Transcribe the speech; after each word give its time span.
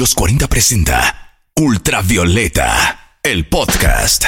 Los 0.00 0.14
40 0.14 0.48
presenta 0.48 1.36
Ultravioleta, 1.56 3.18
el 3.22 3.46
podcast. 3.46 4.26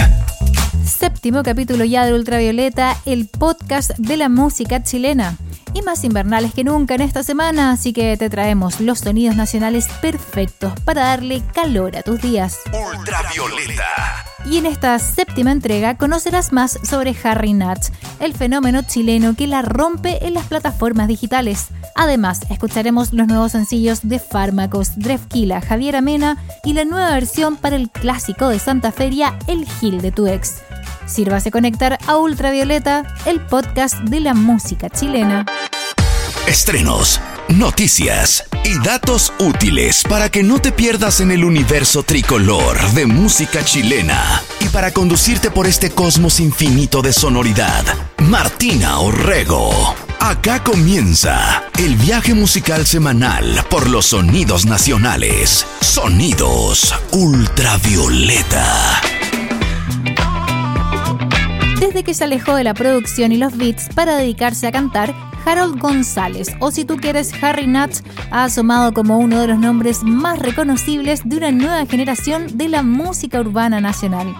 Séptimo 0.84 1.42
capítulo 1.42 1.87
ya 1.87 2.04
de 2.04 2.12
Ultravioleta, 2.12 2.95
el 3.06 3.26
podcast 3.26 3.93
de 3.96 4.19
la 4.19 4.29
música 4.29 4.82
chilena. 4.82 5.38
Y 5.72 5.80
más 5.80 6.04
invernales 6.04 6.53
que 6.53 6.62
nunca 6.62 6.95
en 6.95 7.00
esta 7.00 7.22
semana, 7.22 7.72
así 7.72 7.95
que 7.95 8.19
te 8.19 8.29
traemos 8.29 8.82
los 8.82 8.98
sonidos 8.98 9.35
nacionales 9.35 9.88
perfectos 10.03 10.79
para 10.85 11.04
darle 11.04 11.43
calor 11.54 11.97
a 11.97 12.03
tus 12.03 12.21
días. 12.21 12.59
Ultravioleta. 12.75 14.31
Y 14.45 14.56
en 14.56 14.67
esta 14.67 14.99
séptima 14.99 15.53
entrega 15.53 15.97
conocerás 15.97 16.52
más 16.52 16.79
sobre 16.83 17.16
Harry 17.23 17.52
Natch, 17.52 17.88
el 18.19 18.34
fenómeno 18.34 18.83
chileno 18.83 19.34
que 19.37 19.47
la 19.47 19.62
rompe 19.62 20.27
en 20.27 20.34
las 20.34 20.47
plataformas 20.47 21.09
digitales. 21.09 21.69
Además, 21.95 22.41
escucharemos 22.51 23.12
los 23.12 23.29
nuevos 23.29 23.52
sencillos 23.52 24.01
de 24.02 24.19
Fármacos, 24.19 24.97
Drefkila, 24.97 25.61
Javier 25.61 25.97
Amena 25.97 26.39
y 26.65 26.73
la 26.73 26.84
nueva 26.84 27.11
versión 27.12 27.57
para 27.57 27.77
el 27.77 27.91
clásico 27.91 28.49
de 28.49 28.59
Santa 28.59 28.91
Feria, 28.91 29.39
El 29.47 29.66
Gil 29.66 30.01
de 30.01 30.11
tu 30.11 30.27
ex. 30.27 30.57
Sírvase 31.07 31.51
conectar 31.51 31.99
a 32.07 32.16
Ultravioleta, 32.16 33.05
el 33.27 33.41
podcast 33.41 33.97
de 34.01 34.21
la 34.21 34.35
música 34.35 34.91
chilena. 34.91 35.47
Estrenos, 36.47 37.21
noticias 37.59 38.45
y 38.65 38.79
datos 38.84 39.33
útiles 39.38 40.02
para 40.09 40.30
que 40.30 40.43
no 40.43 40.60
te 40.60 40.73
pierdas 40.73 41.20
en 41.20 41.30
el 41.30 41.45
universo 41.45 42.02
tricolor 42.02 42.79
de 42.93 43.06
música 43.06 43.65
chilena 43.65 44.43
y 44.60 44.69
para 44.69 44.93
conducirte 44.93 45.51
por 45.51 45.66
este 45.66 45.91
cosmos 45.91 46.41
infinito 46.41 47.02
de 47.02 47.12
sonoridad. 47.12 47.84
Martina 48.19 48.98
Orrego. 48.98 49.95
Acá 50.19 50.62
comienza 50.62 51.65
el 51.79 51.96
viaje 51.96 52.34
musical 52.34 52.87
semanal 52.87 53.65
por 53.69 53.88
los 53.88 54.07
sonidos 54.07 54.65
nacionales. 54.66 55.66
Sonidos 55.80 56.95
ultravioleta. 57.10 59.01
Desde 61.80 62.05
que 62.05 62.15
se 62.15 62.24
alejó 62.24 62.55
de 62.55 62.65
la 62.65 62.74
producción 62.74 63.32
y 63.32 63.37
los 63.37 63.57
beats 63.57 63.88
para 63.95 64.16
dedicarse 64.16 64.68
a 64.68 64.72
cantar, 64.72 65.31
Harold 65.44 65.78
González, 65.78 66.48
o 66.60 66.70
si 66.70 66.84
tú 66.84 66.96
quieres 66.96 67.32
Harry 67.42 67.66
Nuts, 67.66 68.02
ha 68.30 68.44
asomado 68.44 68.92
como 68.92 69.18
uno 69.18 69.40
de 69.40 69.48
los 69.48 69.58
nombres 69.58 70.02
más 70.02 70.38
reconocibles 70.38 71.22
de 71.24 71.36
una 71.36 71.50
nueva 71.50 71.86
generación 71.86 72.56
de 72.56 72.68
la 72.68 72.82
música 72.82 73.40
urbana 73.40 73.80
nacional. 73.80 74.34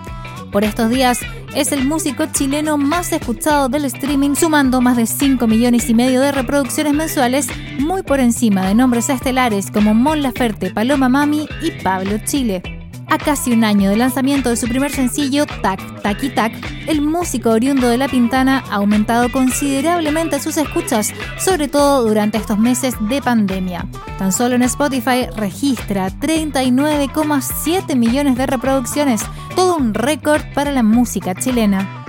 Por 0.53 0.65
estos 0.65 0.91
días, 0.91 1.21
es 1.55 1.73
el 1.73 1.87
músico 1.87 2.27
chileno 2.33 2.77
más 2.77 3.13
escuchado 3.13 3.69
del 3.69 3.87
streaming, 3.87 4.35
sumando 4.35 4.81
más 4.81 4.97
de 4.97 5.07
5 5.07 5.47
millones 5.47 5.89
y 5.89 5.95
medio 5.95 6.21
de 6.21 6.33
reproducciones 6.33 6.93
mensuales, 6.93 7.49
muy 7.79 8.03
por 8.03 8.21
encima 8.21 8.67
de 8.67 8.75
nombres 8.75 9.09
estelares 9.09 9.71
como 9.71 9.95
Mon 9.95 10.23
Laferte, 10.23 10.71
Paloma 10.71 11.09
Mami 11.09 11.49
y 11.63 11.83
Pablo 11.83 12.19
Chile. 12.25 12.82
A 13.13 13.19
casi 13.19 13.53
un 13.53 13.63
año 13.63 13.91
del 13.91 13.99
lanzamiento 13.99 14.49
de 14.49 14.57
su 14.57 14.67
primer 14.67 14.91
sencillo, 14.91 15.45
Tac, 15.45 16.01
Tac 16.01 16.23
y 16.23 16.31
Tac, 16.31 16.55
el 16.89 17.03
músico 17.03 17.51
oriundo 17.51 17.87
de 17.89 17.99
La 17.99 18.09
Pintana 18.09 18.65
ha 18.71 18.77
aumentado 18.77 19.31
considerablemente 19.31 20.41
sus 20.41 20.57
escuchas, 20.57 21.13
sobre 21.39 21.69
todo 21.69 22.09
durante 22.09 22.39
estos 22.39 22.59
meses 22.59 22.95
de 23.11 23.21
pandemia. 23.21 23.87
Tan 24.19 24.33
solo 24.33 24.55
en 24.55 24.63
Spotify 24.63 25.27
registra 25.37 26.09
39,7 26.09 27.97
millones 27.97 28.39
de 28.39 28.47
reproducciones, 28.47 29.21
todo 29.55 29.77
un 29.77 29.93
récord 29.93 30.41
para 30.55 30.73
la 30.73 30.83
música 30.83 31.35
chilena. 31.35 32.02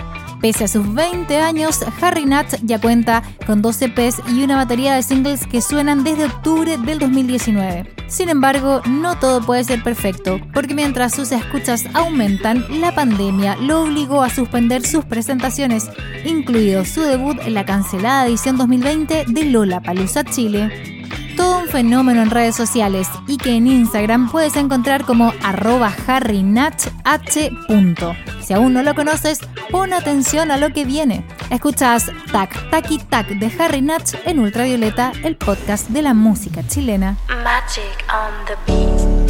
Pese 0.44 0.66
a 0.66 0.68
sus 0.68 0.94
20 0.94 1.38
años, 1.38 1.80
Harry 2.02 2.26
Nuts 2.26 2.58
ya 2.64 2.82
cuenta 2.82 3.24
con 3.48 3.62
12 3.62 3.86
EPs 3.86 4.22
y 4.28 4.44
una 4.44 4.58
batería 4.58 4.94
de 4.94 5.02
singles 5.02 5.48
que 5.48 5.62
suenan 5.62 6.04
desde 6.04 6.26
octubre 6.26 6.78
del 6.78 7.00
2019. 7.00 7.90
Sin 8.08 8.28
embargo, 8.28 8.82
no 8.86 9.18
todo 9.18 9.40
puede 9.40 9.64
ser 9.64 9.82
perfecto, 9.82 10.42
porque 10.54 10.76
mientras 10.76 11.16
sus 11.16 11.32
escuchas 11.32 11.86
aumentan, 11.94 12.66
la 12.82 12.94
pandemia 12.94 13.56
lo 13.56 13.84
obligó 13.84 14.22
a 14.22 14.30
suspender 14.30 14.86
sus 14.86 15.06
presentaciones, 15.06 15.90
incluido 16.26 16.84
su 16.84 17.04
debut 17.04 17.38
en 17.40 17.54
la 17.54 17.64
cancelada 17.64 18.28
edición 18.28 18.58
2020 18.58 19.24
de 19.26 19.46
Lola 19.46 19.82
Palusa 19.82 20.26
Chile 20.26 21.03
todo 21.36 21.60
un 21.60 21.68
fenómeno 21.68 22.22
en 22.22 22.30
redes 22.30 22.56
sociales 22.56 23.08
y 23.28 23.38
que 23.38 23.56
en 23.56 23.68
Instagram 23.68 24.30
puedes 24.30 24.56
encontrar 24.56 25.06
como 25.06 25.34
arroba 25.44 25.94
harrynatch. 26.08 26.88
Si 28.42 28.54
aún 28.54 28.74
no 28.74 28.84
lo 28.84 28.96
conoces, 28.96 29.40
pon 29.72 29.94
atención 29.94 30.52
a 30.52 30.58
lo 30.58 30.72
que 30.72 30.86
viene. 30.86 31.26
Escuchas 31.50 32.12
Tac 32.32 32.70
Taki 32.70 33.00
Tac 33.00 33.28
de 33.28 33.52
Harry 33.60 33.82
Natch 33.82 34.16
en 34.26 34.40
Ultravioleta, 34.40 35.12
el 35.24 35.36
podcast 35.38 35.90
de 35.90 36.02
la 36.02 36.14
música 36.14 36.66
chilena. 36.68 37.18
Magic 37.44 38.06
on 38.10 38.46
the 38.46 38.56
beat. 38.66 39.23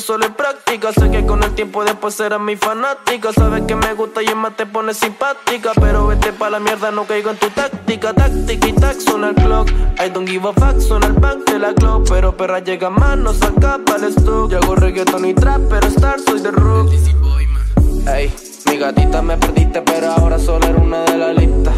Solo 0.00 0.26
en 0.26 0.34
práctica. 0.34 0.92
Sé 0.92 1.10
que 1.10 1.24
con 1.26 1.42
el 1.42 1.54
tiempo 1.54 1.84
después 1.84 2.14
serás 2.14 2.40
mi 2.40 2.56
fanática. 2.56 3.32
Sabes 3.32 3.62
que 3.62 3.74
me 3.74 3.94
gusta 3.94 4.22
y 4.22 4.34
más 4.34 4.56
te 4.56 4.66
pone 4.66 4.94
simpática. 4.94 5.72
Pero 5.80 6.06
vete 6.06 6.32
pa' 6.32 6.50
la 6.50 6.60
mierda, 6.60 6.90
no 6.90 7.04
caigo 7.04 7.30
en 7.30 7.36
tu 7.36 7.48
táctica. 7.50 8.12
Táctica 8.12 8.68
y 8.68 8.72
tac, 8.72 8.98
suena 8.98 9.30
el 9.30 9.34
clock. 9.34 9.68
I 10.00 10.10
don't 10.10 10.28
give 10.28 10.48
a 10.48 10.52
fuck, 10.52 10.80
suena 10.80 11.06
el 11.06 11.14
bank 11.14 11.50
de 11.50 11.58
la 11.58 11.74
clock. 11.74 12.08
Pero 12.08 12.36
perra 12.36 12.60
llega 12.60 12.90
más, 12.90 13.16
no 13.18 13.32
saca 13.32 13.78
para 13.84 14.06
el 14.06 14.14
stock. 14.14 14.50
Yo 14.50 14.58
hago 14.58 14.74
reggaeton 14.74 15.24
y 15.24 15.34
trap, 15.34 15.60
pero 15.68 15.86
star 15.88 16.20
soy 16.20 16.40
de 16.40 16.50
rock. 16.50 16.92
Ey, 18.06 18.32
mi 18.66 18.78
gatita 18.78 19.22
me 19.22 19.36
perdiste, 19.36 19.82
pero 19.82 20.12
ahora 20.12 20.38
solo 20.38 20.66
era 20.66 20.78
una 20.78 21.04
de 21.04 21.16
la 21.16 21.32
lista. 21.32 21.72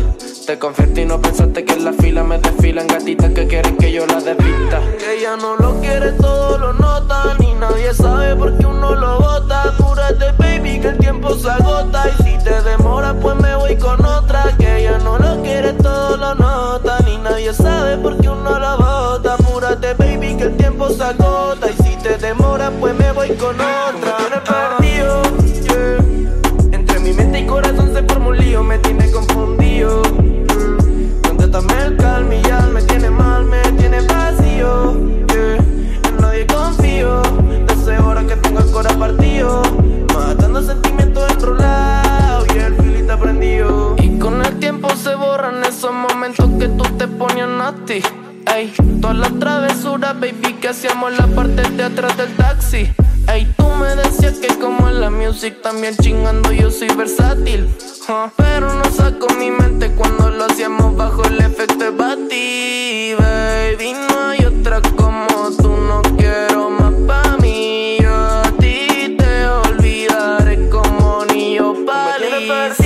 Te 0.47 0.59
confiaste 0.59 1.01
y 1.01 1.05
no 1.07 1.23
pensaste 1.23 1.65
que 1.65 1.73
en 1.73 1.87
la 1.87 1.93
fila 1.95 2.23
me 2.23 2.39
desfilan 2.39 2.87
gatitas 2.87 3.31
que 3.33 3.47
quieren 3.47 3.79
que 3.79 3.91
yo 3.91 4.05
la 4.05 4.21
desvista. 4.21 4.79
Que 4.99 5.19
ella 5.19 5.37
no 5.37 5.57
lo 5.57 5.81
quiere, 5.81 6.13
todo 6.13 6.59
lo 6.59 6.75
nota. 6.75 7.35
Ni 7.39 7.55
nadie 7.55 7.95
sabe 7.95 8.37
por 8.37 8.55
qué 8.59 8.67
uno 8.67 8.95
lo 8.95 9.21
bota. 9.21 9.71
Apúrate, 9.71 10.33
baby, 10.37 10.81
que 10.81 10.89
el 10.89 10.99
tiempo 10.99 11.35
se 11.35 11.49
agota. 11.49 12.05
Y 12.11 12.23
si 12.23 12.45
te 12.45 12.61
demora, 12.61 13.15
pues 13.15 13.37
me 13.37 13.57
voy 13.57 13.77
con 13.79 14.05
otra. 14.05 14.55
Que 14.59 14.81
ella 14.81 14.99
no 14.99 15.19
lo 15.19 15.41
quiere, 15.43 15.73
todo 15.73 16.19
lo 16.19 16.35
nota. 16.35 16.99
Ni 17.07 17.17
nadie 17.17 17.55
sabe 17.55 17.97
por 17.97 18.19
qué 18.19 18.29
uno 18.29 18.59
lo 18.59 18.77
bota. 18.77 19.35
Apúrate, 19.35 19.95
baby, 19.95 20.37
que 20.37 20.45
el 20.45 20.57
tiempo 20.59 20.91
se 20.91 21.05
agota. 21.05 21.71
Y 21.71 21.83
si 21.83 21.97
te 22.03 22.19
demora, 22.19 22.71
pues 22.81 22.95
me 22.95 23.13
voy 23.13 23.31
con 23.37 23.55
otra. 23.55 23.64
Please. 72.47 72.84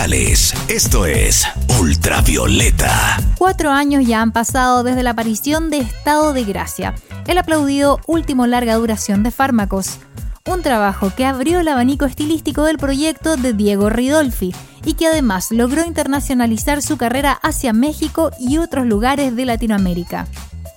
Esto 0.00 1.04
es 1.04 1.46
Ultravioleta. 1.78 3.18
Cuatro 3.36 3.70
años 3.70 4.06
ya 4.06 4.22
han 4.22 4.32
pasado 4.32 4.82
desde 4.82 5.02
la 5.02 5.10
aparición 5.10 5.68
de 5.68 5.80
Estado 5.80 6.32
de 6.32 6.44
Gracia, 6.44 6.94
el 7.26 7.36
aplaudido 7.36 8.00
último 8.06 8.46
larga 8.46 8.76
duración 8.76 9.22
de 9.22 9.30
fármacos. 9.30 9.98
Un 10.46 10.62
trabajo 10.62 11.12
que 11.14 11.26
abrió 11.26 11.60
el 11.60 11.68
abanico 11.68 12.06
estilístico 12.06 12.64
del 12.64 12.78
proyecto 12.78 13.36
de 13.36 13.52
Diego 13.52 13.90
Ridolfi 13.90 14.54
y 14.86 14.94
que 14.94 15.06
además 15.06 15.50
logró 15.50 15.84
internacionalizar 15.84 16.80
su 16.80 16.96
carrera 16.96 17.32
hacia 17.32 17.74
México 17.74 18.30
y 18.40 18.56
otros 18.56 18.86
lugares 18.86 19.36
de 19.36 19.44
Latinoamérica. 19.44 20.26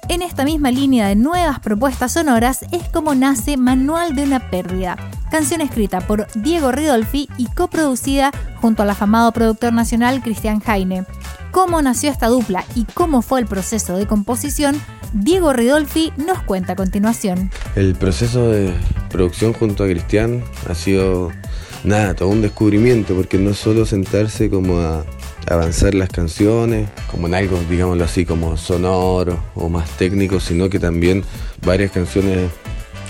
En 0.09 0.21
esta 0.21 0.43
misma 0.43 0.69
línea 0.69 1.07
de 1.07 1.15
nuevas 1.15 1.59
propuestas 1.61 2.13
sonoras 2.13 2.65
es 2.71 2.89
como 2.89 3.15
nace 3.15 3.55
Manual 3.55 4.15
de 4.15 4.23
una 4.23 4.49
pérdida, 4.49 4.97
canción 5.31 5.61
escrita 5.61 6.01
por 6.01 6.27
Diego 6.35 6.73
Ridolfi 6.73 7.29
y 7.37 7.45
coproducida 7.45 8.31
junto 8.59 8.83
al 8.83 8.89
afamado 8.89 9.31
productor 9.31 9.71
nacional 9.71 10.21
Cristian 10.21 10.59
Jaime. 10.59 11.05
Cómo 11.51 11.81
nació 11.81 12.11
esta 12.11 12.27
dupla 12.27 12.65
y 12.75 12.83
cómo 12.93 13.21
fue 13.21 13.39
el 13.39 13.45
proceso 13.45 13.95
de 13.95 14.05
composición, 14.05 14.75
Diego 15.13 15.53
Ridolfi 15.53 16.11
nos 16.17 16.43
cuenta 16.43 16.73
a 16.73 16.75
continuación. 16.75 17.49
El 17.75 17.95
proceso 17.95 18.49
de 18.51 18.73
producción 19.09 19.53
junto 19.53 19.85
a 19.85 19.87
Cristian 19.87 20.43
ha 20.69 20.75
sido 20.75 21.31
nada, 21.85 22.13
todo 22.13 22.27
un 22.27 22.41
descubrimiento, 22.41 23.15
porque 23.15 23.37
no 23.37 23.53
solo 23.53 23.85
sentarse 23.85 24.49
como 24.49 24.79
a 24.79 25.05
avanzar 25.47 25.93
las 25.93 26.09
canciones, 26.09 26.89
como 27.09 27.27
en 27.27 27.35
algo, 27.35 27.59
digámoslo 27.69 28.03
así, 28.03 28.25
como 28.25 28.57
sonoro 28.57 29.37
o 29.55 29.69
más 29.69 29.89
técnico, 29.97 30.39
sino 30.39 30.69
que 30.69 30.79
también 30.79 31.23
varias 31.65 31.91
canciones 31.91 32.49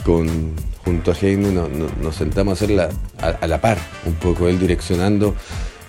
con, 0.03 0.53
junto 0.83 1.11
a 1.11 1.15
Jaime 1.15 1.49
nos 1.51 2.15
sentamos 2.15 2.51
a 2.51 2.53
hacerla 2.55 2.89
a, 3.19 3.47
la 3.47 3.61
par, 3.61 3.77
un 4.05 4.15
poco 4.15 4.47
él 4.47 4.59
direccionando 4.59 5.35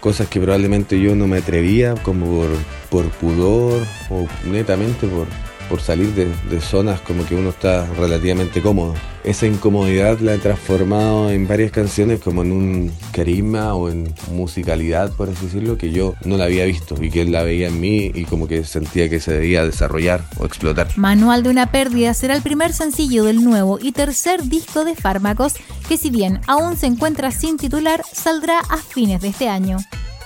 cosas 0.01 0.29
que 0.29 0.39
probablemente 0.41 1.01
yo 1.01 1.15
no 1.15 1.27
me 1.27 1.39
atrevía, 1.39 1.95
como 1.95 2.45
por 2.91 3.09
pudor 3.09 3.83
o 4.11 4.27
netamente 4.45 5.07
por, 5.07 5.27
por 5.69 5.81
salir 5.81 6.13
de, 6.15 6.61
zonas 6.61 7.01
como 7.01 7.27
que 7.27 7.35
uno 7.35 7.51
está 7.51 7.87
relativamente 7.95 8.63
cómodo. 8.63 8.95
Esa 9.25 9.47
incomodidad 9.47 10.19
la 10.21 10.35
he 10.35 10.39
transformado 10.39 11.31
en 11.31 11.49
varias 11.49 11.73
canciones 11.73 12.21
como 12.21 12.43
en 12.43 12.53
un 12.53 12.93
carisma 13.13 13.75
o 13.75 13.89
en 13.89 14.13
musicalidad, 14.31 15.13
por 15.13 15.31
así 15.31 15.47
decirlo, 15.47 15.79
que 15.79 15.91
yo 15.91 16.15
no 16.25 16.37
la 16.37 16.45
había 16.45 16.65
visto 16.65 17.03
y 17.03 17.11
que 17.11 17.23
él 17.23 17.33
la 17.33 17.43
veía 17.43 17.69
en 17.69 17.81
mí 17.81 18.13
y 18.15 18.25
como 18.25 18.47
que 18.47 18.65
sentía 18.65 19.09
que 19.09 19.21
se 19.21 19.33
debía 19.33 19.65
desarrollar 19.65 20.25
o 20.39 20.45
explotar. 20.45 20.89
Manual 20.97 21.43
de 21.43 21.51
una 21.51 21.71
pérdida 21.71 22.15
será 22.15 22.35
el 22.35 22.43
primer 22.43 22.73
sencillo 22.73 23.25
del 23.25 23.43
nuevo 23.43 23.79
y 23.81 23.93
tercer 23.93 24.43
disco 24.45 24.85
de 24.85 24.95
Fármacos 24.95 25.55
que 25.89 25.97
si 25.97 26.11
bien 26.11 26.41
aún 26.47 26.77
se 26.77 26.87
encuentra 26.87 27.31
sin 27.31 27.57
titular, 27.57 28.03
saldrá 28.13 28.59
a 28.59 28.77
fines 28.77 29.21
de 29.21 29.29
este 29.29 29.49
año. 29.49 29.79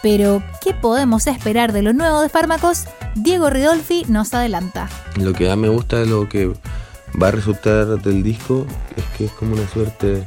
Pero, 0.03 0.43
¿qué 0.63 0.75
podemos 0.75 1.27
esperar 1.27 1.73
de 1.73 1.83
lo 1.83 1.93
nuevo 1.93 2.21
de 2.21 2.29
Fármacos? 2.29 2.85
Diego 3.17 3.51
Ridolfi 3.51 4.05
nos 4.09 4.33
adelanta. 4.33 4.89
Lo 5.17 5.33
que 5.33 5.55
me 5.57 5.69
gusta 5.69 5.99
de 5.99 6.07
lo 6.07 6.29
que 6.29 6.53
va 7.21 7.29
a 7.29 7.31
resultar 7.33 8.01
del 8.01 8.23
disco 8.23 8.67
es 8.97 9.05
que 9.17 9.25
es 9.25 9.33
como 9.33 9.55
una 9.55 9.69
suerte 9.69 10.27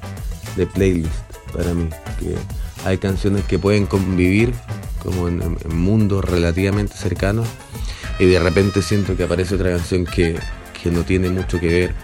de 0.57 0.67
playlist 0.67 1.13
para 1.53 1.73
mí. 1.73 1.87
Que 2.19 2.35
hay 2.85 2.97
canciones 2.97 3.45
que 3.45 3.59
pueden 3.59 3.85
convivir 3.85 4.53
como 5.01 5.27
en, 5.27 5.57
mundos 5.69 6.25
relativamente 6.25 6.95
cercanos 6.95 7.47
y 8.19 8.25
de 8.25 8.39
repente 8.39 8.81
siento 8.81 9.15
que 9.15 9.23
aparece 9.23 9.55
otra 9.55 9.71
canción 9.71 10.05
que, 10.05 10.39
no 10.85 11.03
tiene 11.03 11.29
mucho 11.29 11.59
que 11.59 11.67
ver 11.67 11.95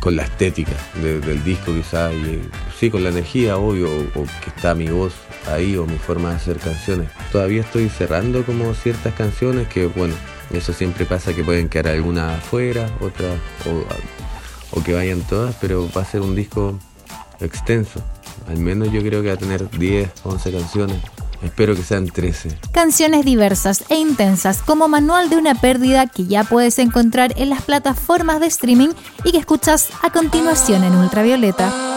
con 0.00 0.16
la 0.16 0.22
estética 0.22 0.72
del 1.02 1.44
disco 1.44 1.74
quizás 1.74 2.14
y 2.14 2.40
sí 2.82 2.90
con 2.90 3.04
la 3.04 3.10
energía 3.10 3.58
obvio 3.58 3.86
o 4.16 4.24
que 4.42 4.50
está 4.56 4.74
mi 4.74 4.88
voz 4.88 5.12
ahí 5.46 5.76
o 5.76 5.86
mi 5.86 5.98
forma 5.98 6.30
de 6.30 6.34
hacer 6.34 6.56
canciones. 6.56 7.10
Todavía 7.30 7.60
estoy 7.60 7.88
cerrando 7.88 8.44
como 8.44 8.74
ciertas 8.74 9.14
canciones 9.14 9.68
que, 9.68 9.86
bueno, 9.86 10.14
eso 10.52 10.72
siempre 10.72 11.06
pasa 11.06 11.32
que 11.32 11.44
pueden 11.44 11.68
quedar 11.68 11.94
algunas 11.94 12.40
afuera, 12.40 12.90
otras 13.00 13.38
o, 13.66 14.76
o 14.76 14.82
que 14.82 14.94
vayan 14.94 15.20
todas, 15.20 15.54
pero 15.60 15.88
va 15.96 16.02
a 16.02 16.04
ser 16.04 16.22
un 16.22 16.34
disco 16.34 16.76
extenso. 17.38 18.02
Al 18.48 18.56
menos 18.56 18.90
yo 18.90 19.00
creo 19.00 19.22
que 19.22 19.28
va 19.28 19.34
a 19.34 19.38
tener 19.38 19.70
10, 19.70 20.10
11 20.24 20.50
canciones. 20.50 20.96
Espero 21.40 21.76
que 21.76 21.84
sean 21.84 22.06
13. 22.06 22.58
Canciones 22.72 23.24
diversas 23.24 23.84
e 23.90 23.94
intensas 23.94 24.60
como 24.60 24.88
manual 24.88 25.30
de 25.30 25.36
una 25.36 25.54
pérdida 25.54 26.08
que 26.08 26.26
ya 26.26 26.42
puedes 26.42 26.80
encontrar 26.80 27.32
en 27.36 27.48
las 27.48 27.62
plataformas 27.62 28.40
de 28.40 28.46
streaming 28.46 28.90
y 29.22 29.30
que 29.30 29.38
escuchas 29.38 29.90
a 30.02 30.10
continuación 30.10 30.82
en 30.82 30.96
Ultravioleta. 30.96 31.91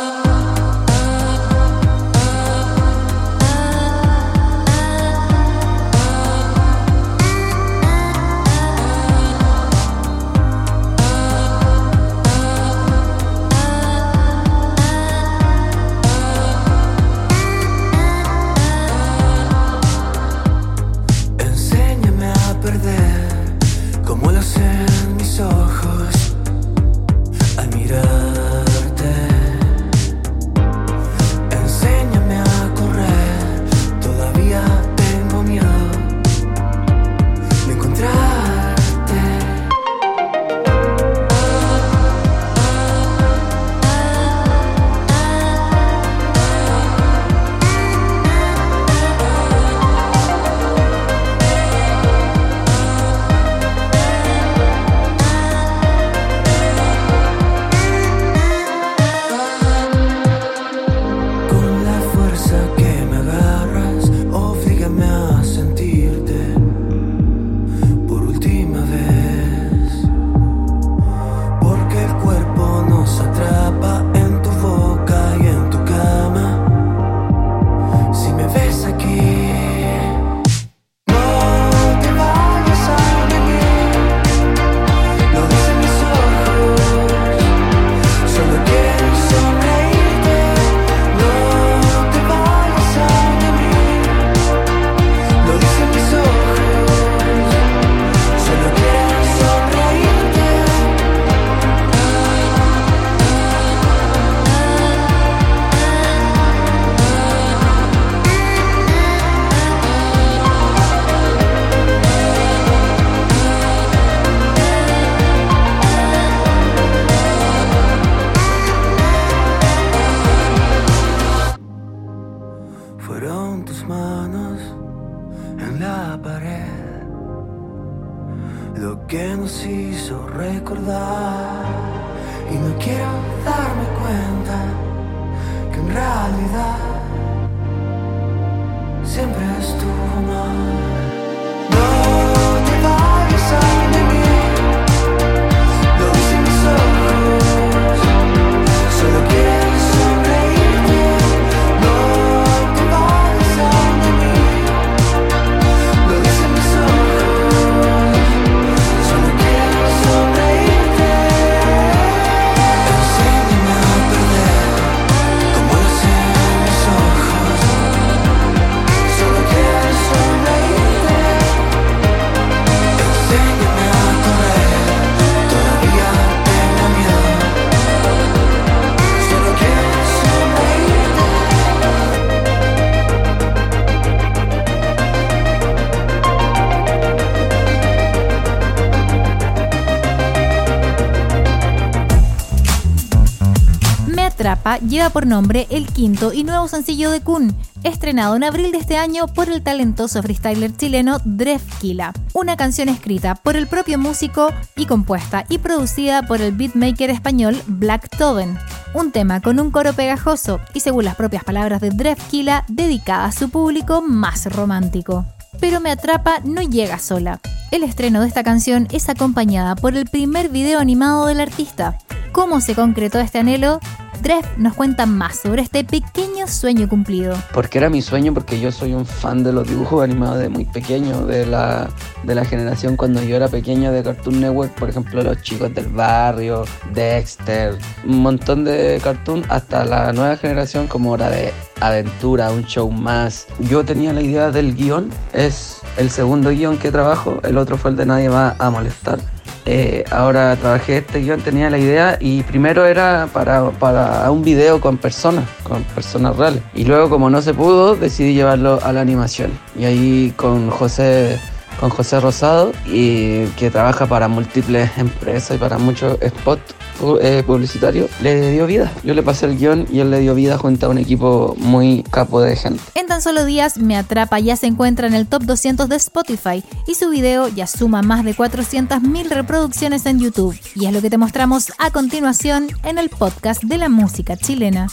Lleva 194.88 195.10
por 195.10 195.25
nombre 195.25 195.66
el 195.72 195.88
quinto 195.88 196.32
y 196.32 196.44
nuevo 196.44 196.68
sencillo 196.68 197.10
de 197.10 197.22
Kun, 197.22 197.56
estrenado 197.84 198.36
en 198.36 198.44
abril 198.44 198.72
de 198.72 198.78
este 198.78 198.96
año 198.96 199.28
por 199.28 199.50
el 199.50 199.64
talentoso 199.64 200.22
freestyler 200.22 200.75
chileno 200.75 201.18
Drefkila. 201.25 202.14
Una 202.34 202.56
canción 202.56 202.88
escrita 202.88 203.34
por 203.34 203.56
el 203.56 203.66
propio 203.66 203.98
músico 203.98 204.52
y 204.75 204.86
compuesta 204.86 205.46
y 205.50 205.58
producida 205.58 206.22
por 206.24 206.42
el 206.42 206.52
beatmaker 206.52 207.10
español 207.10 207.60
Black 207.66 208.16
Toven. 208.18 208.56
Un 208.94 209.12
tema 209.12 209.42
con 209.42 209.60
un 209.60 209.72
coro 209.72 209.94
pegajoso 209.94 210.60
y 210.75 210.82
según 210.82 211.06
las 211.06 211.16
propias 211.16 211.44
palabras 211.44 211.82
de 211.82 211.90
Drefkila, 211.90 212.66
dedicada 212.68 213.25
a 213.25 213.32
su 213.32 213.50
público 213.50 214.04
más 214.04 214.46
romántico. 214.46 215.25
Pero 215.60 215.80
Me 215.80 215.90
Atrapa 215.90 216.40
no 216.44 216.62
llega 216.62 217.00
sola. 217.00 217.40
El 217.72 217.84
estreno 217.84 218.22
de 218.22 218.28
esta 218.28 218.44
canción 218.44 218.88
es 218.92 219.10
acompañada 219.10 219.75
por 219.75 219.98
el 219.98 220.06
primer 220.06 220.50
video 220.50 220.80
animado 220.80 221.25
del 221.25 221.40
artista. 221.40 221.98
¿Cómo 222.32 222.62
se 222.62 222.75
concretó 222.75 223.20
este 223.20 223.40
anhelo? 223.40 223.80
Dreff 224.25 224.58
nos 224.58 224.74
cuenta 224.74 225.05
más 225.05 225.36
sobre 225.36 225.62
este 225.62 225.84
pequeño 225.84 226.48
sueño 226.48 226.89
cumplido. 226.89 227.38
Porque 227.53 227.77
era 227.77 227.91
mi 227.91 228.01
sueño, 228.01 228.34
porque 228.34 228.60
yo 228.60 228.72
soy 228.72 228.96
un 228.96 229.05
fan 229.05 229.44
de 229.44 229.53
los 229.53 229.67
dibujos 229.67 230.03
animados 230.03 230.39
de 230.39 230.50
muy 230.50 230.65
pequeño, 230.65 231.27
de 231.27 231.46
la, 231.46 231.91
de 232.24 232.34
la 232.34 232.44
generación 232.44 232.98
cuando 232.98 233.22
yo 233.22 233.36
era 233.36 233.50
pequeño 233.50 233.91
de 233.91 234.01
Cartoon 234.01 234.41
Network, 234.41 234.74
por 234.79 234.89
ejemplo, 234.89 235.22
Los 235.22 235.44
Chicos 235.44 235.75
del 235.75 235.89
Barrio, 235.89 236.65
Dexter, 236.91 237.77
un 238.03 238.24
montón 238.24 238.63
de 238.63 239.00
cartoon, 239.03 239.44
hasta 239.48 239.86
la 239.86 240.12
nueva 240.12 240.38
generación 240.38 240.88
como 240.88 241.12
Hora 241.12 241.29
de 241.29 241.53
Aventura, 241.79 242.50
un 242.50 242.65
show 242.65 242.89
más. 242.89 243.46
Yo 243.70 243.86
tenía 243.86 244.12
la 244.12 244.24
idea 244.24 244.50
del 244.50 244.75
guion, 244.75 245.12
es 245.34 245.82
el 245.98 246.10
segundo 246.10 246.50
guion 246.50 246.79
que 246.79 246.89
trabajo, 246.89 247.41
el 247.44 247.60
otro 247.60 247.77
fue 247.77 247.91
el 247.91 247.98
de 247.98 248.08
Nadie 248.08 248.29
va 248.29 248.55
a 248.58 248.72
molestar 248.72 249.20
eh, 249.65 250.03
ahora 250.12 250.55
trabajé 250.55 250.98
este 250.98 251.19
guion, 251.22 251.41
tenía 251.41 251.69
la 251.69 251.77
idea 251.77 252.17
y 252.19 252.43
primero 252.43 252.86
era 252.86 253.27
para, 253.34 253.72
para 253.72 254.29
un 254.29 254.43
video 254.43 254.79
con 254.79 254.98
personas, 254.98 255.45
con 255.63 255.84
personas 255.84 256.38
reales. 256.38 256.62
Y 256.75 256.86
luego 256.86 257.10
como 257.10 257.29
no 257.29 257.41
se 257.41 257.53
pudo, 257.53 257.95
decidí 257.95 258.34
llevarlo 258.34 258.79
a 258.84 258.93
la 258.93 259.01
animación. 259.01 259.51
Y 259.77 259.86
ahí 259.86 260.34
con 260.36 260.69
José 260.69 261.39
con 261.79 261.89
José 261.89 262.22
Rosado 262.22 262.72
y 262.86 263.48
que 263.57 263.69
trabaja 263.69 264.05
para 264.05 264.29
múltiples 264.29 264.89
empresas 264.98 265.57
y 265.57 265.60
para 265.60 265.77
muchos 265.77 266.17
spots 266.25 266.74
eh, 267.22 267.44
publicitarios, 267.46 268.10
le 268.22 268.52
dio 268.52 268.66
vida. 268.68 268.92
Yo 269.04 269.14
le 269.14 269.24
pasé 269.24 269.46
el 269.46 269.58
guion 269.58 269.88
y 269.92 270.00
él 270.00 270.12
le 270.12 270.20
dio 270.20 270.36
vida 270.36 270.58
junto 270.58 270.86
a 270.86 270.90
un 270.90 270.98
equipo 270.98 271.56
muy 271.58 272.04
capo 272.10 272.42
de 272.42 272.56
gente. 272.56 272.82
En 272.96 273.08
tan 273.08 273.22
solo 273.22 273.46
días, 273.46 273.78
Me 273.78 273.96
Atrapa 273.98 274.40
ya 274.40 274.56
se 274.56 274.68
encuentra 274.68 275.08
en 275.08 275.14
el 275.14 275.28
top 275.28 275.44
200 275.44 275.90
de 275.90 275.96
Spotify 275.98 276.64
y 276.88 276.96
su 276.96 277.10
video 277.10 277.48
ya 277.48 277.68
suma 277.68 278.02
más 278.02 278.24
de 278.24 278.36
400.000 278.36 279.30
reproducciones 279.30 280.06
en 280.06 280.20
YouTube. 280.20 280.58
Y 280.75 280.86
es 280.86 280.94
lo 280.94 281.02
que 281.02 281.10
te 281.10 281.18
mostramos 281.18 281.72
a 281.78 281.92
continuación 281.92 282.68
en 282.84 282.98
el 282.98 283.10
podcast 283.10 283.64
de 283.64 283.78
la 283.78 283.90
música 283.90 284.38
chilena. 284.38 284.88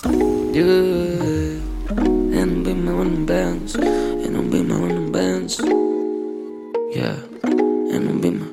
yeah. 6.94 7.16
En 7.90 8.51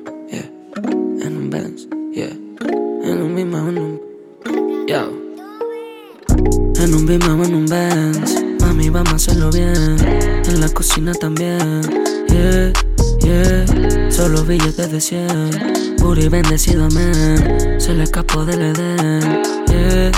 En 9.54 10.60
la 10.60 10.68
cocina 10.68 11.12
también, 11.12 11.82
yeah, 12.28 12.72
yeah. 13.20 14.10
Solo 14.10 14.44
billetes 14.44 14.90
de 14.90 15.00
100. 15.00 15.96
Puri 15.98 16.28
bendecido, 16.28 16.84
amén. 16.84 17.80
Se 17.80 17.92
le 17.92 18.04
escapó 18.04 18.44
del 18.44 18.62
Edén, 18.62 19.42
yeah, 19.68 20.10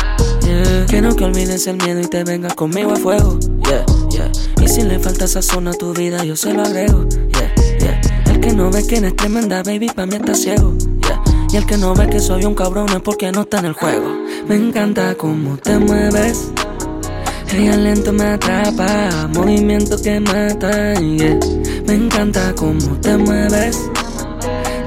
yeah. 0.43 0.87
Quiero 0.87 1.15
que 1.17 1.25
olvides 1.25 1.67
el 1.67 1.77
miedo 1.77 2.01
y 2.01 2.07
te 2.07 2.25
vengas 2.25 2.55
conmigo 2.55 2.93
a 2.93 2.97
fuego, 2.97 3.39
yeah, 3.65 3.85
yeah. 4.11 4.31
Y 4.63 4.69
si 4.69 4.83
le 4.83 4.99
falta 4.99 5.27
sazón 5.27 5.69
a 5.69 5.73
tu 5.73 5.93
vida, 5.93 6.25
yo 6.25 6.37
se 6.37 6.53
lo 6.53 6.63
agrego, 6.63 7.07
yeah 7.09 7.53
que 8.43 8.53
no 8.53 8.71
ve 8.71 8.85
que 8.85 8.97
eres 8.97 9.15
tremenda, 9.15 9.63
baby, 9.63 9.89
pa' 9.95 10.05
mí 10.05 10.17
está 10.17 10.35
ciego. 10.35 10.75
Y 11.53 11.57
el 11.57 11.65
que 11.65 11.77
no 11.77 11.95
ve 11.95 12.09
que 12.09 12.19
soy 12.19 12.45
un 12.45 12.55
cabrón 12.55 12.89
es 12.89 13.01
porque 13.01 13.31
no 13.31 13.43
está 13.43 13.61
en 13.61 13.67
el 13.67 13.73
juego. 13.73 14.17
Me 14.49 14.57
encanta 14.57 15.15
cómo 15.15 15.57
te 15.59 15.79
mueves. 15.79 16.51
Ella 17.55 17.77
lento 17.77 18.13
me 18.15 18.25
atrapa, 18.25 19.29
movimiento 19.35 20.01
que 20.03 20.19
mata. 20.21 20.95
Me 21.87 21.95
encanta 21.95 22.55
cómo 22.57 22.97
te 23.01 23.17
mueves. 23.19 23.91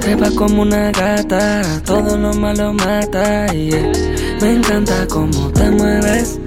Trepa 0.00 0.30
como 0.32 0.62
una 0.62 0.90
gata, 0.90 1.62
todo 1.84 2.16
lo 2.16 2.32
malo 2.34 2.72
mata. 2.72 3.46
Me 3.52 4.52
encanta 4.52 5.06
cómo 5.08 5.50
te 5.52 5.70
mueves. 5.70 6.40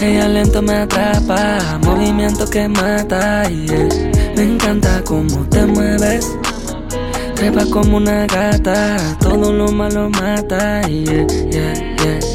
Ella 0.00 0.28
lento 0.28 0.60
me 0.60 0.74
atrapa, 0.74 1.78
movimiento 1.82 2.48
que 2.48 2.68
mata. 2.68 3.44
Me 4.36 4.42
encanta 4.42 5.02
cómo 5.04 5.48
te 5.48 5.64
mueves. 5.64 6.36
Trepa 7.34 7.64
como 7.70 7.96
una 7.96 8.26
gata, 8.26 9.16
todo 9.20 9.52
lo 9.52 9.72
malo 9.72 10.10
mata. 10.10 10.82
Yeah, 10.86 11.26
yeah, 11.50 11.74
yeah, 11.96 12.33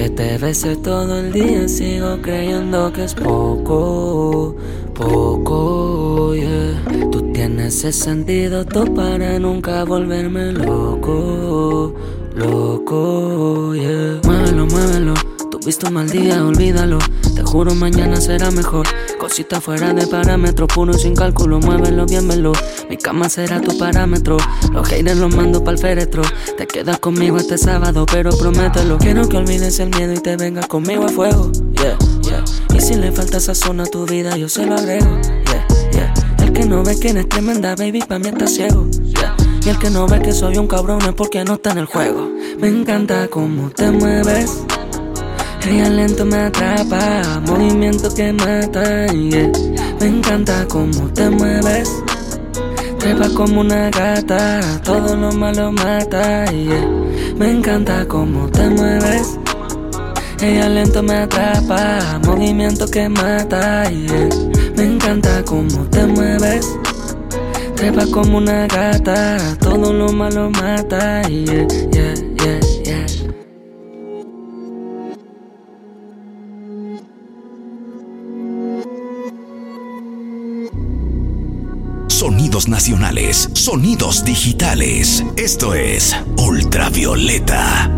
aunque 0.00 0.16
te 0.16 0.38
bese 0.38 0.76
todo 0.76 1.18
el 1.20 1.32
día, 1.32 1.68
sigo 1.68 2.18
creyendo 2.22 2.92
que 2.92 3.04
es 3.04 3.14
poco, 3.14 4.56
poco, 4.94 6.34
yeah. 6.34 7.10
Tú 7.10 7.32
tienes 7.32 7.84
ese 7.84 7.92
sentido 7.92 8.64
todo 8.64 8.94
para 8.94 9.38
nunca 9.38 9.84
volverme 9.84 10.52
loco, 10.52 11.94
loco, 12.34 13.74
yeah. 13.74 14.20
Muévelo, 14.24 14.66
muévelo 14.66 15.14
Visto 15.66 15.88
un 15.88 15.94
mal 15.94 16.08
día, 16.08 16.42
olvídalo. 16.46 16.98
Juro, 17.50 17.74
mañana 17.74 18.20
será 18.20 18.52
mejor. 18.52 18.86
Cosita 19.18 19.60
fuera 19.60 19.92
de 19.92 20.06
parámetro, 20.06 20.68
puro 20.68 20.94
y 20.94 20.98
sin 21.00 21.16
cálculo. 21.16 21.58
Muévelo 21.58 22.06
bien. 22.06 22.28
Mi 22.88 22.96
cama 22.96 23.28
será 23.28 23.60
tu 23.60 23.76
parámetro. 23.76 24.36
Los 24.72 24.88
haters 24.88 25.18
los 25.18 25.34
mando 25.34 25.64
pa'l 25.64 25.76
féretro. 25.76 26.22
Te 26.56 26.68
quedas 26.68 27.00
conmigo 27.00 27.38
este 27.38 27.58
sábado, 27.58 28.06
pero 28.06 28.30
promételo. 28.30 28.98
Quiero 28.98 29.28
que 29.28 29.36
olvides 29.36 29.80
el 29.80 29.90
miedo 29.90 30.12
y 30.12 30.20
te 30.20 30.36
vengas 30.36 30.68
conmigo 30.68 31.06
a 31.06 31.08
fuego. 31.08 31.50
Y 32.72 32.80
si 32.80 32.94
le 32.94 33.10
falta 33.10 33.38
esa 33.38 33.56
zona 33.56 33.82
a 33.82 33.86
tu 33.86 34.06
vida, 34.06 34.36
yo 34.36 34.48
se 34.48 34.64
lo 34.64 34.76
agrego. 34.76 35.18
Yeah, 35.20 35.66
yeah. 35.90 36.14
El 36.38 36.52
que 36.52 36.64
no 36.64 36.84
ve 36.84 37.00
que 37.00 37.08
eres 37.08 37.28
tremenda, 37.28 37.74
baby, 37.74 38.00
pa' 38.06 38.20
mí 38.20 38.28
está 38.28 38.46
ciego. 38.46 38.86
Y 39.66 39.68
el 39.68 39.78
que 39.78 39.90
no 39.90 40.06
ve 40.06 40.20
que 40.20 40.32
soy 40.32 40.56
un 40.56 40.68
cabrón 40.68 41.02
es 41.02 41.14
porque 41.14 41.44
no 41.44 41.54
está 41.54 41.72
en 41.72 41.78
el 41.78 41.86
juego. 41.86 42.30
Me 42.60 42.68
encanta 42.68 43.26
cómo 43.26 43.70
te 43.70 43.90
mueves. 43.90 44.62
Ella 45.66 45.88
lento 45.90 46.24
me 46.24 46.36
atrapa, 46.36 47.40
movimiento 47.46 48.12
que 48.14 48.32
mata. 48.32 49.06
Me 49.12 50.06
encanta 50.06 50.66
cómo 50.68 51.08
te 51.12 51.30
mueves. 51.30 52.02
Trepa 52.98 53.28
como 53.34 53.60
una 53.60 53.90
gata, 53.90 54.60
todo 54.82 55.16
lo 55.16 55.32
malo 55.32 55.72
mata. 55.72 56.44
Me 57.36 57.50
encanta 57.50 58.06
cómo 58.06 58.48
te 58.48 58.68
mueves. 58.68 59.38
Ella 60.40 60.68
lento 60.68 61.02
me 61.02 61.14
atrapa, 61.18 62.20
movimiento 62.24 62.86
que 62.86 63.08
mata. 63.08 63.84
Me 64.76 64.84
encanta 64.84 65.42
cómo 65.44 65.84
te 65.90 66.06
mueves. 66.06 66.66
Trepa 67.76 68.06
como 68.10 68.38
una 68.38 68.66
gata, 68.66 69.56
todo 69.58 69.92
lo 69.92 70.12
malo 70.12 70.50
mata. 70.50 71.22
Yeah, 71.22 71.44
yeah, 71.44 71.66
yeah, 71.92 72.14
yeah. 72.14 72.29
Sonidos 82.20 82.68
nacionales, 82.68 83.48
sonidos 83.54 84.26
digitales. 84.26 85.24
Esto 85.38 85.72
es 85.72 86.14
Ultravioleta. 86.36 87.90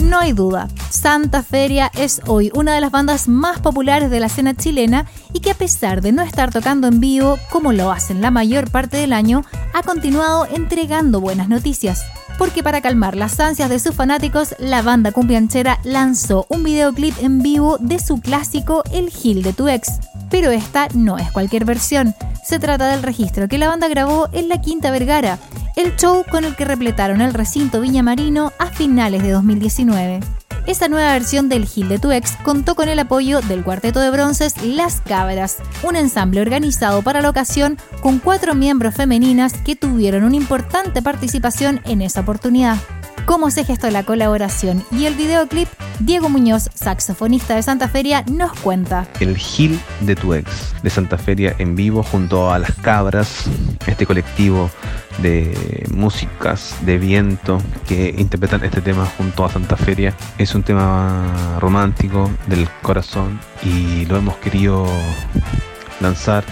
No 0.00 0.20
hay 0.20 0.32
duda, 0.32 0.68
Santa 0.90 1.42
Feria 1.42 1.90
es 1.92 2.22
hoy 2.28 2.52
una 2.54 2.72
de 2.72 2.80
las 2.80 2.92
bandas 2.92 3.26
más 3.26 3.58
populares 3.58 4.10
de 4.10 4.20
la 4.20 4.26
escena 4.26 4.54
chilena 4.54 5.06
y 5.32 5.40
que 5.40 5.50
a 5.50 5.54
pesar 5.54 6.02
de 6.02 6.12
no 6.12 6.22
estar 6.22 6.52
tocando 6.52 6.86
en 6.86 7.00
vivo 7.00 7.36
como 7.50 7.72
lo 7.72 7.90
hacen 7.90 8.20
la 8.20 8.30
mayor 8.30 8.70
parte 8.70 8.96
del 8.96 9.12
año, 9.12 9.44
ha 9.74 9.82
continuado 9.82 10.46
entregando 10.46 11.20
buenas 11.20 11.48
noticias. 11.48 12.04
Porque 12.38 12.62
para 12.62 12.80
calmar 12.80 13.16
las 13.16 13.38
ansias 13.38 13.70
de 13.70 13.78
sus 13.78 13.94
fanáticos, 13.94 14.54
la 14.58 14.82
banda 14.82 15.12
cumbianchera 15.12 15.78
lanzó 15.84 16.46
un 16.48 16.64
videoclip 16.64 17.14
en 17.20 17.40
vivo 17.40 17.78
de 17.78 17.98
su 17.98 18.20
clásico 18.20 18.82
El 18.92 19.10
Gil 19.10 19.42
de 19.42 19.52
tu 19.52 19.68
ex. 19.68 20.00
Pero 20.30 20.50
esta 20.50 20.88
no 20.94 21.16
es 21.18 21.30
cualquier 21.30 21.64
versión, 21.64 22.14
se 22.44 22.58
trata 22.58 22.88
del 22.88 23.02
registro 23.02 23.48
que 23.48 23.58
la 23.58 23.68
banda 23.68 23.88
grabó 23.88 24.28
en 24.32 24.48
la 24.48 24.60
Quinta 24.60 24.90
Vergara, 24.90 25.38
el 25.76 25.96
show 25.96 26.24
con 26.30 26.44
el 26.44 26.56
que 26.56 26.64
repletaron 26.64 27.20
el 27.20 27.34
recinto 27.34 27.80
Viñamarino 27.80 28.52
a 28.58 28.66
finales 28.66 29.22
de 29.22 29.30
2019. 29.30 30.43
Esa 30.66 30.88
nueva 30.88 31.12
versión 31.12 31.50
del 31.50 31.66
Gil 31.66 31.90
de 31.90 31.98
tu 31.98 32.10
ex 32.10 32.36
contó 32.42 32.74
con 32.74 32.88
el 32.88 32.98
apoyo 32.98 33.42
del 33.42 33.62
cuarteto 33.62 34.00
de 34.00 34.10
bronces 34.10 34.54
Las 34.64 35.02
Cabras, 35.02 35.58
un 35.82 35.94
ensamble 35.94 36.40
organizado 36.40 37.02
para 37.02 37.20
la 37.20 37.28
ocasión 37.28 37.76
con 38.00 38.18
cuatro 38.18 38.54
miembros 38.54 38.94
femeninas 38.94 39.52
que 39.52 39.76
tuvieron 39.76 40.24
una 40.24 40.36
importante 40.36 41.02
participación 41.02 41.82
en 41.84 42.00
esa 42.00 42.20
oportunidad. 42.20 42.78
Cómo 43.26 43.50
se 43.50 43.64
gestó 43.64 43.88
la 43.90 44.02
colaboración 44.02 44.84
y 44.90 45.06
el 45.06 45.14
videoclip, 45.14 45.68
Diego 45.98 46.28
Muñoz, 46.28 46.68
saxofonista 46.74 47.54
de 47.54 47.62
Santa 47.62 47.88
Feria, 47.88 48.22
nos 48.30 48.52
cuenta. 48.60 49.06
El 49.18 49.38
Gil 49.38 49.80
de 50.00 50.14
tu 50.14 50.34
ex 50.34 50.74
de 50.82 50.90
Santa 50.90 51.16
Feria 51.16 51.54
en 51.58 51.74
vivo 51.74 52.02
junto 52.02 52.52
a 52.52 52.58
Las 52.58 52.74
Cabras, 52.74 53.44
este 53.86 54.04
colectivo 54.04 54.70
de 55.18 55.86
músicas 55.90 56.76
de 56.82 56.98
viento 56.98 57.62
que 57.88 58.14
interpretan 58.18 58.62
este 58.62 58.82
tema 58.82 59.06
junto 59.16 59.46
a 59.46 59.50
Santa 59.50 59.76
Feria. 59.76 60.14
Es 60.36 60.54
un 60.54 60.62
tema 60.62 61.58
romántico 61.60 62.30
del 62.46 62.68
corazón 62.82 63.40
y 63.62 64.04
lo 64.04 64.18
hemos 64.18 64.36
querido 64.36 64.86
lanzar 66.00 66.44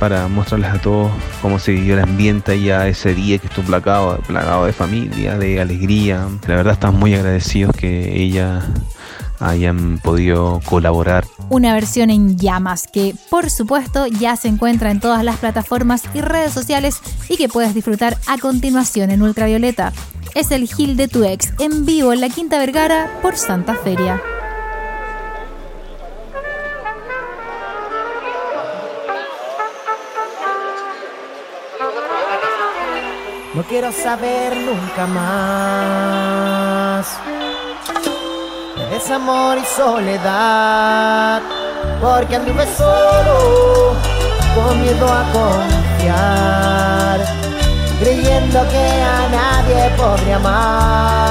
para 0.00 0.26
mostrarles 0.28 0.70
a 0.70 0.80
todos 0.80 1.12
cómo 1.42 1.58
se 1.58 1.72
vivió 1.72 1.94
el 1.94 2.02
ambiente 2.02 2.52
allá 2.52 2.88
ese 2.88 3.14
día 3.14 3.38
que 3.38 3.46
estuvo 3.46 3.66
plagado, 3.66 4.18
plagado 4.26 4.64
de 4.64 4.72
familia, 4.72 5.36
de 5.36 5.60
alegría. 5.60 6.26
La 6.48 6.56
verdad 6.56 6.72
estamos 6.72 6.98
muy 6.98 7.14
agradecidos 7.14 7.76
que 7.76 8.20
ella 8.20 8.62
hayan 9.40 9.98
podido 9.98 10.60
colaborar. 10.64 11.26
Una 11.50 11.74
versión 11.74 12.08
en 12.08 12.38
llamas 12.38 12.88
que 12.90 13.14
por 13.28 13.50
supuesto 13.50 14.06
ya 14.06 14.36
se 14.36 14.48
encuentra 14.48 14.90
en 14.90 15.00
todas 15.00 15.22
las 15.22 15.36
plataformas 15.36 16.02
y 16.14 16.22
redes 16.22 16.52
sociales 16.52 17.00
y 17.28 17.36
que 17.36 17.48
puedes 17.48 17.74
disfrutar 17.74 18.16
a 18.26 18.38
continuación 18.38 19.10
en 19.10 19.20
Ultravioleta. 19.20 19.92
Es 20.34 20.50
el 20.50 20.66
Gil 20.66 20.96
de 20.96 21.08
tu 21.08 21.24
ex 21.24 21.52
en 21.58 21.84
vivo 21.84 22.14
en 22.14 22.22
la 22.22 22.30
Quinta 22.30 22.58
Vergara 22.58 23.18
por 23.20 23.36
Santa 23.36 23.74
Feria. 23.74 24.20
No 33.60 33.66
quiero 33.66 33.92
saber 33.92 34.56
nunca 34.56 35.06
más 35.06 35.98
de 38.74 38.86
desamor 38.86 39.58
y 39.58 39.64
soledad, 39.66 41.42
porque 42.00 42.36
anduve 42.36 42.66
solo, 42.74 43.92
con 44.54 44.80
miedo 44.80 45.06
a 45.06 45.24
confiar, 45.34 47.20
creyendo 48.00 48.66
que 48.70 49.02
a 49.02 49.28
nadie 49.28 49.90
podría 49.94 50.36
amar. 50.36 51.29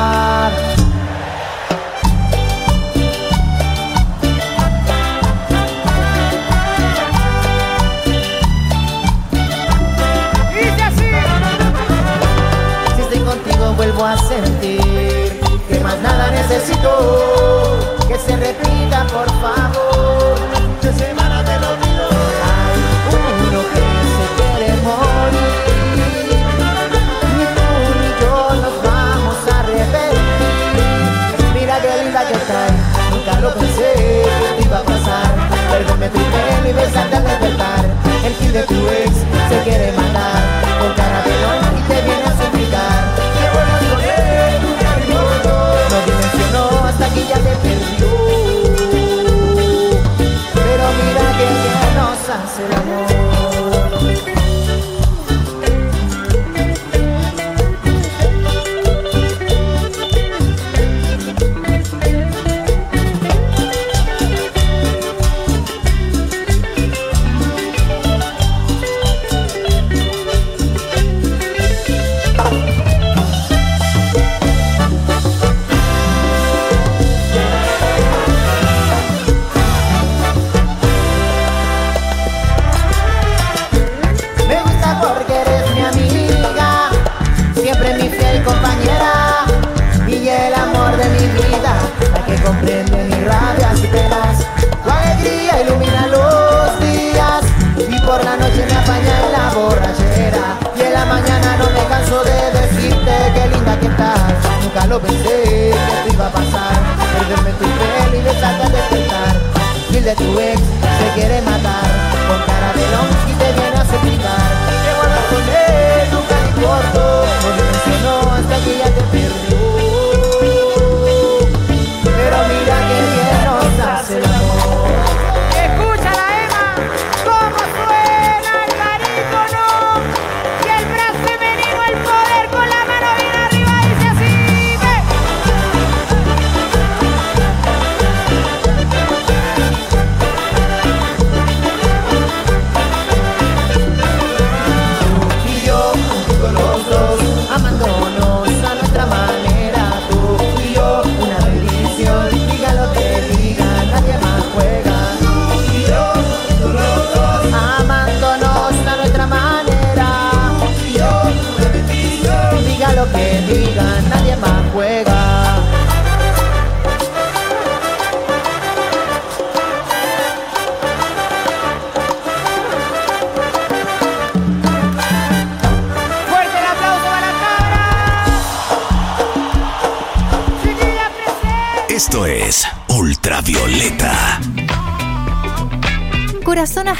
Pensé 105.02 105.24
que 105.24 105.70
esto 105.70 106.14
iba 106.14 106.28
a 106.28 106.32
pasar, 106.32 106.74
perderme 107.14 107.52
tu 107.52 107.66
pelo 107.66 108.20
y 108.20 108.24
besarte 108.24 108.64
al 108.64 108.72
despertar. 108.72 109.60
Mil 109.92 110.04
de 110.04 110.16
tu 110.16 110.40
ex 110.40 110.62
se 110.62 111.14
quiere 111.16 111.42
matar 111.42 111.90
Con 112.28 112.40
cara 112.46 112.74
de 112.74 112.92
long 112.92 113.39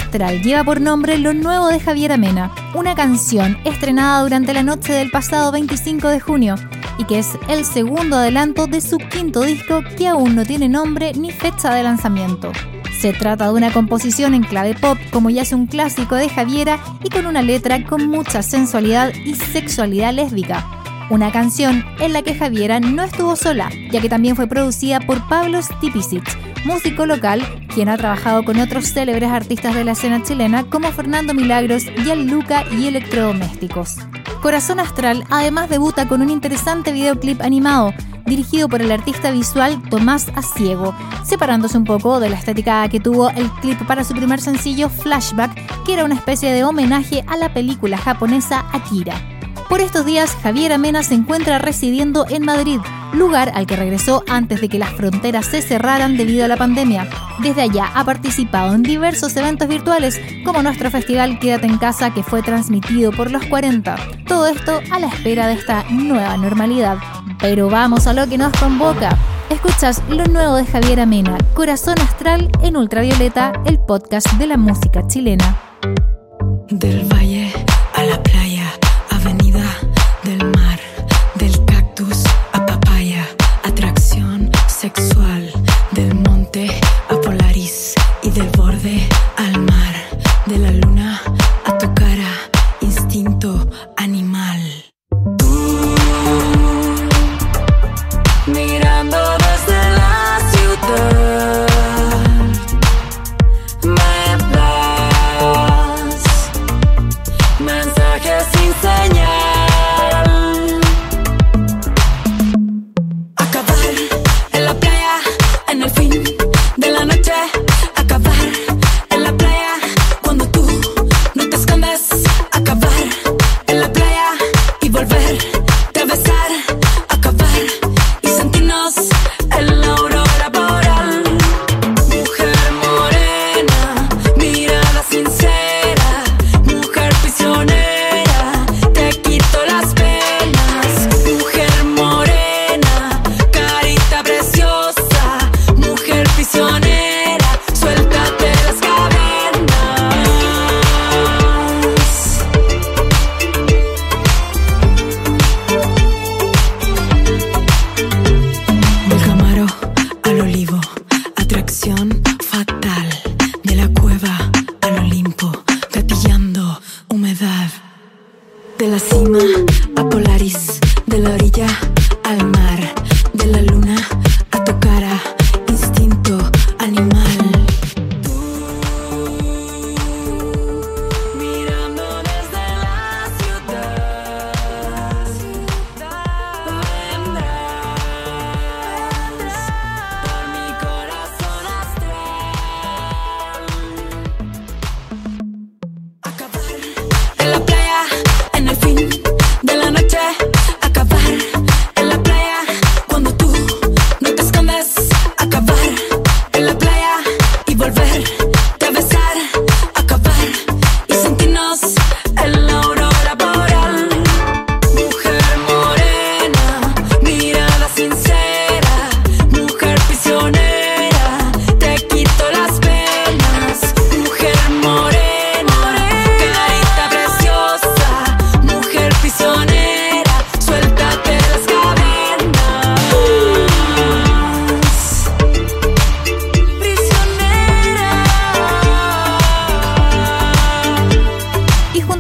Astral 0.10 0.42
lleva 0.42 0.64
por 0.64 0.82
nombre 0.82 1.20
Lo 1.20 1.36
Nuevo 1.36 1.68
de 1.68 1.80
Javier 1.80 2.12
Amena, 2.14 2.52
una 2.74 2.96
canción 2.96 3.60
estrenada 3.64 4.24
durante 4.24 4.56
la 4.56 4.64
noche 4.64 4.92
del 4.92 5.12
pasado 5.12 5.52
25 5.52 6.08
de 6.08 6.20
junio 6.20 6.56
y 6.98 7.04
que 7.04 7.20
es 7.20 7.38
el 7.48 7.64
segundo 7.64 8.18
adelanto 8.18 8.66
de 8.66 8.82
su 8.82 8.98
quinto 8.98 9.42
disco 9.42 9.84
que 10.00 10.08
aún 10.08 10.36
no 10.36 10.46
tiene 10.46 10.68
nombre 10.68 11.14
ni 11.14 11.32
fecha 11.32 11.76
de 11.76 11.84
lanzamiento. 11.84 12.52
Se 13.00 13.14
trata 13.14 13.46
de 13.46 13.54
una 13.54 13.72
composición 13.72 14.34
en 14.34 14.42
clave 14.42 14.74
pop 14.74 14.98
como 15.12 15.30
ya 15.30 15.44
es 15.44 15.54
un 15.54 15.68
clásico 15.68 16.16
de 16.16 16.28
Javiera 16.28 16.80
y 17.04 17.10
con 17.10 17.28
una 17.28 17.44
letra 17.44 17.86
con 17.86 18.08
mucha 18.08 18.42
sensualidad 18.42 19.14
y 19.14 19.36
sexualidad 19.36 20.12
lésbica. 20.12 20.66
Una 21.12 21.32
canción 21.32 21.86
en 22.00 22.14
la 22.14 22.24
que 22.24 22.34
Javiera 22.34 22.80
no 22.80 23.04
estuvo 23.04 23.36
sola, 23.36 23.70
ya 23.92 24.02
que 24.02 24.10
también 24.10 24.36
fue 24.36 24.48
producida 24.48 25.00
por 25.02 25.28
Pablo 25.28 25.62
Stipicic, 25.62 26.49
músico 26.66 27.06
local, 27.06 27.42
quien 27.74 27.90
ha 27.90 27.98
trabajado 27.98 28.44
con 28.44 28.60
otros 28.60 28.92
célebres 28.92 29.32
artistas 29.32 29.76
de 29.76 29.84
la 29.84 29.92
escena 29.92 30.24
chilena 30.24 30.64
como 30.64 30.92
Fernando 30.92 31.34
Milagros, 31.34 31.86
Luca 32.18 32.66
y 32.72 32.88
Electrodomésticos. 32.88 33.98
Corazón 34.42 34.80
Astral 34.80 35.24
además 35.30 35.70
debuta 35.70 36.08
con 36.08 36.22
un 36.22 36.30
interesante 36.30 36.92
videoclip 36.92 37.42
animado, 37.42 37.94
dirigido 38.26 38.70
por 38.70 38.82
el 38.82 38.92
artista 38.92 39.32
visual 39.32 39.82
Tomás 39.90 40.28
Asiego, 40.36 40.96
separándose 41.24 41.78
un 41.78 41.84
poco 41.84 42.20
de 42.20 42.30
la 42.30 42.38
estética 42.38 42.88
que 42.90 43.00
tuvo 43.00 43.30
el 43.32 43.50
clip 43.62 43.82
para 43.86 44.04
su 44.04 44.14
primer 44.14 44.40
sencillo 44.40 44.90
Flashback, 44.90 45.84
que 45.84 45.94
era 45.94 46.06
una 46.06 46.16
especie 46.16 46.52
de 46.52 46.64
homenaje 46.64 47.24
a 47.28 47.38
la 47.38 47.54
película 47.54 47.98
japonesa 47.98 48.66
Akira. 48.72 49.39
Por 49.70 49.82
estos 49.82 50.04
días, 50.04 50.36
Javier 50.42 50.74
Amena 50.74 51.04
se 51.04 51.14
encuentra 51.14 51.60
residiendo 51.60 52.26
en 52.28 52.44
Madrid, 52.44 52.80
lugar 53.14 53.52
al 53.54 53.68
que 53.68 53.76
regresó 53.76 54.24
antes 54.28 54.62
de 54.62 54.68
que 54.68 54.80
las 54.80 54.90
fronteras 54.94 55.46
se 55.46 55.62
cerraran 55.62 56.18
debido 56.18 56.44
a 56.44 56.48
la 56.48 56.58
pandemia. 56.58 57.08
Desde 57.44 57.62
allá 57.62 57.92
ha 57.94 58.04
participado 58.04 58.74
en 58.74 58.82
diversos 58.82 59.38
eventos 59.38 59.68
virtuales, 59.68 60.20
como 60.44 60.64
nuestro 60.64 60.90
festival 60.90 61.38
Quédate 61.38 61.68
en 61.68 61.78
casa 61.78 62.12
que 62.12 62.24
fue 62.24 62.42
transmitido 62.42 63.12
por 63.12 63.30
los 63.30 63.46
40. 63.46 63.96
Todo 64.28 64.48
esto 64.48 64.82
a 64.90 65.00
la 65.00 65.08
espera 65.08 65.46
de 65.46 65.54
esta 65.54 65.84
nueva 65.92 66.36
normalidad. 66.38 66.98
Pero 67.40 67.70
vamos 67.70 68.08
a 68.08 68.14
lo 68.14 68.28
que 68.28 68.40
nos 68.40 68.52
convoca. 68.54 69.16
Escuchas 69.52 70.02
lo 70.10 70.26
nuevo 70.26 70.56
de 70.56 70.66
Javier 70.66 71.00
Amena, 71.00 71.38
Corazón 71.54 72.00
Astral 72.02 72.50
en 72.64 72.76
Ultravioleta, 72.76 73.54
el 73.66 73.78
podcast 73.78 74.32
de 74.34 74.48
la 74.48 74.58
música 74.58 75.06
chilena. 75.06 75.60
Del 76.70 77.04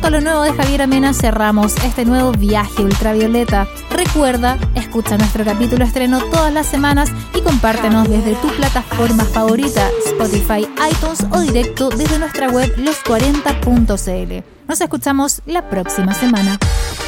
A 0.09 0.11
lo 0.11 0.21
nuevo 0.21 0.41
de 0.41 0.53
Javier 0.53 0.81
Amena 0.81 1.13
cerramos 1.13 1.75
este 1.85 2.03
nuevo 2.03 2.31
viaje 2.31 2.81
ultravioleta. 2.81 3.67
Recuerda, 3.91 4.57
escucha 4.73 5.19
nuestro 5.19 5.45
capítulo 5.45 5.85
estreno 5.85 6.19
todas 6.31 6.51
las 6.51 6.65
semanas 6.65 7.11
y 7.35 7.41
compártenos 7.41 8.09
desde 8.09 8.33
tu 8.33 8.47
plataforma 8.47 9.23
favorita, 9.23 9.87
Spotify, 10.07 10.67
iTunes 10.91 11.23
o 11.31 11.41
directo 11.41 11.89
desde 11.89 12.17
nuestra 12.17 12.49
web 12.49 12.75
los40.cl. 12.77 14.43
Nos 14.67 14.81
escuchamos 14.81 15.43
la 15.45 15.69
próxima 15.69 16.15
semana. 16.15 16.57